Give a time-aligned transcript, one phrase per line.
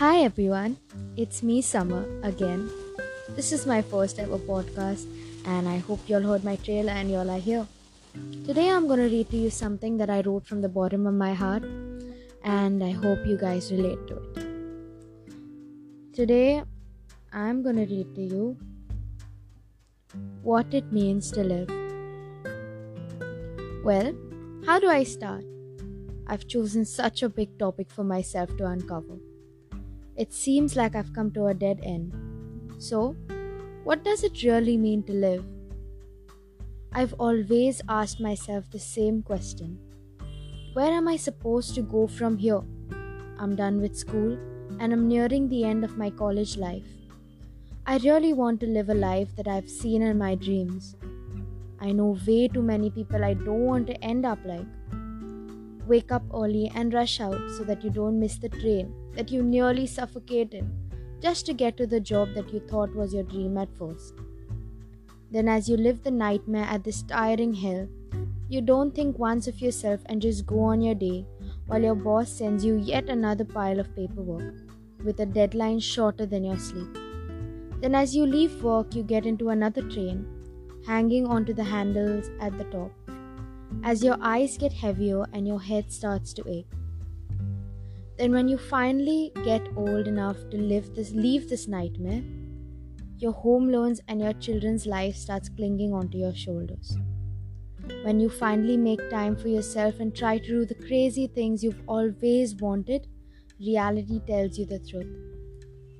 [0.00, 0.78] Hi everyone,
[1.14, 2.70] it's me Summer again.
[3.36, 5.04] This is my first ever podcast,
[5.44, 7.66] and I hope you all heard my trailer and you all are here.
[8.46, 11.34] Today I'm gonna read to you something that I wrote from the bottom of my
[11.34, 11.64] heart,
[12.42, 14.38] and I hope you guys relate to it.
[16.14, 16.62] Today
[17.30, 18.56] I'm gonna read to you
[20.40, 21.68] what it means to live.
[23.84, 24.14] Well,
[24.64, 25.44] how do I start?
[26.26, 29.18] I've chosen such a big topic for myself to uncover.
[30.20, 32.12] It seems like I've come to a dead end.
[32.76, 33.16] So,
[33.84, 35.46] what does it really mean to live?
[36.92, 39.78] I've always asked myself the same question
[40.74, 42.60] Where am I supposed to go from here?
[43.38, 44.36] I'm done with school
[44.78, 46.92] and I'm nearing the end of my college life.
[47.86, 50.96] I really want to live a life that I've seen in my dreams.
[51.80, 54.99] I know way too many people I don't want to end up like.
[55.86, 59.42] Wake up early and rush out so that you don't miss the train that you
[59.42, 60.68] nearly suffocated
[61.20, 64.14] just to get to the job that you thought was your dream at first.
[65.30, 67.88] Then, as you live the nightmare at this tiring hell,
[68.48, 71.24] you don't think once of yourself and just go on your day
[71.66, 74.54] while your boss sends you yet another pile of paperwork
[75.04, 76.98] with a deadline shorter than your sleep.
[77.80, 80.26] Then, as you leave work, you get into another train,
[80.86, 82.90] hanging onto the handles at the top.
[83.82, 86.70] As your eyes get heavier and your head starts to ache.
[88.18, 92.22] Then, when you finally get old enough to live this, leave this nightmare,
[93.16, 96.98] your home loans and your children's life starts clinging onto your shoulders.
[98.02, 101.82] When you finally make time for yourself and try to do the crazy things you've
[101.86, 103.08] always wanted,
[103.58, 105.16] reality tells you the truth.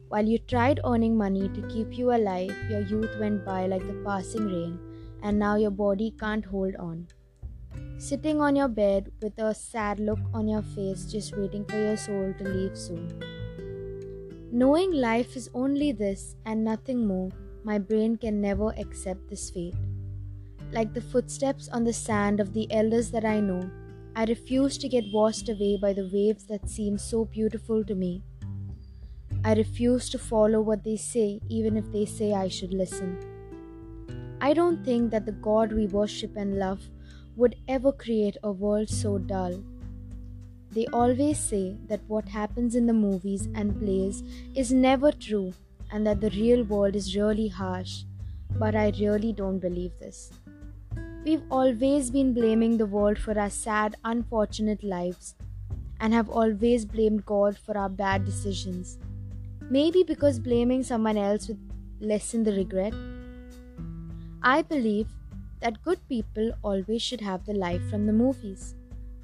[0.09, 4.03] While you tried earning money to keep you alive, your youth went by like the
[4.05, 4.79] passing rain,
[5.23, 7.07] and now your body can't hold on
[7.99, 11.97] sitting on your bed with a sad look on your face, just waiting for your
[11.97, 13.09] soul to leave soon.
[14.53, 17.31] Knowing life is only this and nothing more,
[17.63, 19.75] my brain can never accept this fate.
[20.73, 23.71] Like the footsteps on the sand of the elders that I know,
[24.17, 28.23] I refuse to get washed away by the waves that seem so beautiful to me.
[29.45, 33.19] I refuse to follow what they say, even if they say I should listen.
[34.41, 36.81] I don't think that the God we worship and love
[37.41, 39.55] would ever create a world so dull.
[40.73, 44.23] They always say that what happens in the movies and plays
[44.55, 45.55] is never true
[45.91, 48.05] and that the real world is really harsh,
[48.59, 50.31] but I really don't believe this.
[51.25, 55.35] We've always been blaming the world for our sad, unfortunate lives
[56.01, 58.99] and have always blamed God for our bad decisions.
[59.71, 61.61] Maybe because blaming someone else would
[62.01, 62.95] lessen the regret.
[64.43, 65.09] I believe
[65.61, 68.75] that good people always should have the life from the movies,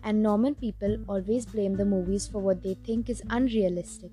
[0.02, 4.10] and normal people always blame the movies for what they think is unrealistic.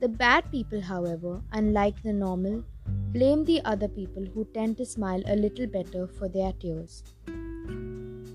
[0.00, 2.64] The bad people, however, unlike the normal,
[3.12, 7.02] blame the other people who tend to smile a little better for their tears.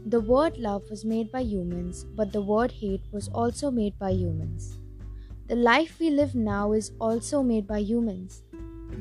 [0.06, 4.12] The word love was made by humans, but the word hate was also made by
[4.12, 4.80] humans.
[5.48, 8.44] The life we live now is also made by humans.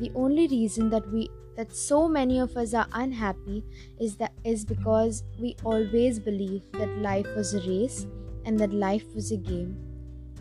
[0.00, 3.64] The only reason that we that so many of us are unhappy
[3.98, 8.06] is that is because we always believe that life was a race
[8.44, 9.76] and that life was a game.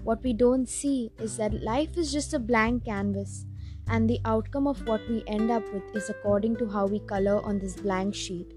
[0.03, 3.47] What we don't see is that life is just a blank canvas
[3.87, 7.43] and the outcome of what we end up with is according to how we color
[7.43, 8.53] on this blank sheet.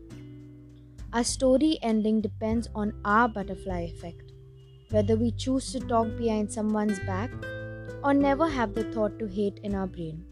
[1.15, 4.33] Our story ending depends on our butterfly effect.
[4.91, 7.31] Whether we choose to talk behind someone's back
[8.05, 10.27] or never have the thought to hate in our brain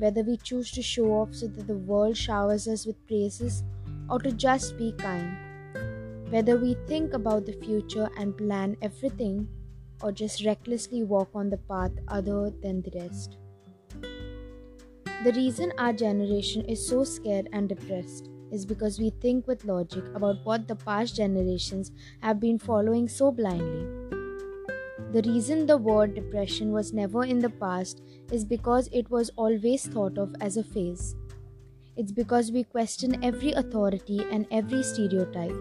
[0.00, 3.62] whether we choose to show off so that the world showers us with praises
[4.08, 5.36] or to just be kind,
[6.30, 9.48] whether we think about the future and plan everything
[10.02, 13.36] or just recklessly walk on the path other than the rest.
[15.22, 20.04] The reason our generation is so scared and depressed is because we think with logic
[20.14, 21.92] about what the past generations
[22.22, 23.99] have been following so blindly.
[25.12, 29.84] The reason the word depression was never in the past is because it was always
[29.84, 31.16] thought of as a phase.
[31.96, 35.56] It's because we question every authority and every stereotype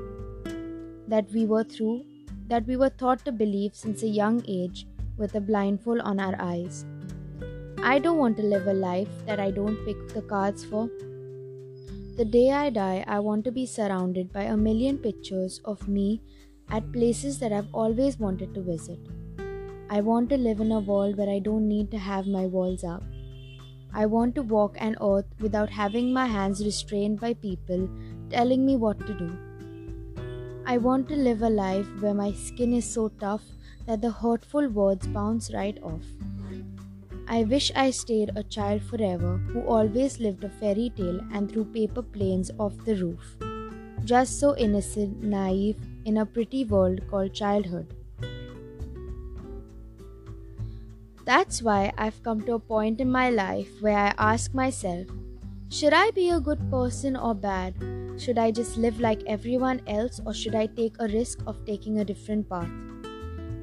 [1.08, 2.06] that we were through,
[2.48, 4.86] that we were taught to believe since a young age
[5.18, 6.86] with a blindfold on our eyes.
[7.82, 10.92] I don't want to live a life that I don't pick the cards for.
[12.18, 16.22] The day I die, I want to be surrounded by a million pictures of me
[16.70, 19.00] at places that I've always wanted to visit.
[19.92, 22.84] I want to live in a world where I don't need to have my walls
[22.84, 23.02] up.
[23.92, 27.90] I want to walk an earth without having my hands restrained by people
[28.30, 29.30] telling me what to do.
[30.68, 33.42] I want to live a life where my skin is so tough
[33.88, 36.06] that the hurtful words bounce right off.
[37.28, 41.66] I wish I stayed a child forever who always lived a fairy tale and threw
[41.66, 43.38] paper planes off the roof.
[44.06, 47.96] Just so innocent, naive, in a pretty world called childhood.
[51.30, 55.06] That's why I've come to a point in my life where I ask myself
[55.70, 57.76] should I be a good person or bad?
[58.18, 62.00] Should I just live like everyone else or should I take a risk of taking
[62.00, 62.72] a different path?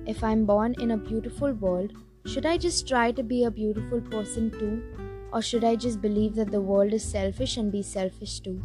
[0.06, 1.92] If I'm born in a beautiful world,
[2.24, 4.80] should I just try to be a beautiful person too?
[5.32, 8.62] Or should I just believe that the world is selfish and be selfish too?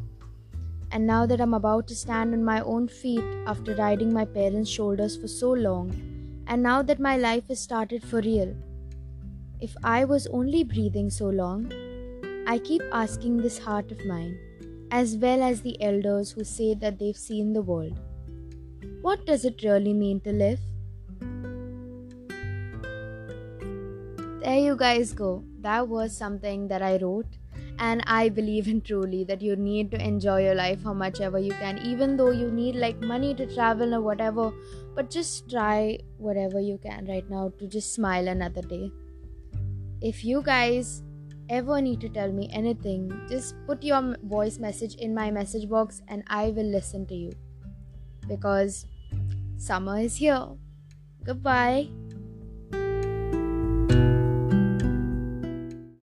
[0.92, 4.70] And now that I'm about to stand on my own feet after riding my parents'
[4.70, 5.90] shoulders for so long,
[6.46, 8.56] and now that my life has started for real,
[9.62, 11.72] if I was only breathing so long,
[12.48, 14.38] I keep asking this heart of mine,
[14.90, 18.00] as well as the elders who say that they've seen the world.
[19.04, 20.60] What does it really mean to live?
[24.44, 25.44] There you guys go.
[25.60, 27.38] That was something that I wrote.
[27.78, 31.40] And I believe in truly that you need to enjoy your life how much ever
[31.40, 34.52] you can, even though you need like money to travel or whatever.
[34.96, 38.92] But just try whatever you can right now to just smile another day.
[40.02, 41.04] If you guys
[41.50, 46.02] ever need to tell me anything, just put your voice message in my message box
[46.08, 47.32] and I will listen to you.
[48.28, 48.88] Because
[49.58, 50.48] summer is here.
[51.24, 52.01] Goodbye.